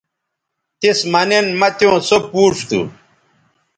[0.79, 2.81] تس مہ نن مہ تیوں سو پوڇ تھو